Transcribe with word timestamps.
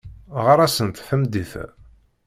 Ɣer-asent 0.45 1.03
tameddit-a. 1.07 1.65